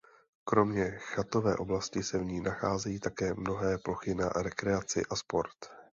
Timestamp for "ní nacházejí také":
2.25-3.33